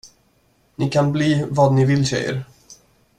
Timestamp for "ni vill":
1.73-2.05